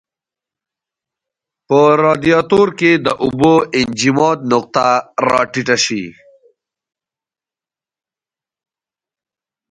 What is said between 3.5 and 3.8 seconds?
د